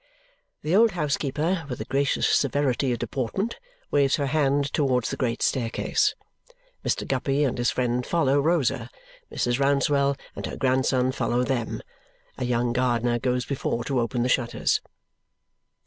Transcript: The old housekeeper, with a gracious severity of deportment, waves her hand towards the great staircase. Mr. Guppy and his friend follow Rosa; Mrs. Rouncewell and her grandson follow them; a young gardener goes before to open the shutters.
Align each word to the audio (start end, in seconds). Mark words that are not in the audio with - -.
The 0.63 0.75
old 0.75 0.93
housekeeper, 0.93 1.63
with 1.69 1.79
a 1.79 1.85
gracious 1.85 2.27
severity 2.27 2.91
of 2.91 2.97
deportment, 2.97 3.59
waves 3.91 4.15
her 4.15 4.25
hand 4.25 4.73
towards 4.73 5.11
the 5.11 5.15
great 5.15 5.43
staircase. 5.43 6.15
Mr. 6.83 7.07
Guppy 7.07 7.43
and 7.43 7.55
his 7.55 7.69
friend 7.69 8.03
follow 8.03 8.39
Rosa; 8.41 8.89
Mrs. 9.31 9.59
Rouncewell 9.59 10.17
and 10.35 10.47
her 10.47 10.57
grandson 10.57 11.11
follow 11.11 11.43
them; 11.43 11.81
a 12.35 12.45
young 12.45 12.73
gardener 12.73 13.19
goes 13.19 13.45
before 13.45 13.83
to 13.83 13.99
open 13.99 14.23
the 14.23 14.27
shutters. 14.27 14.81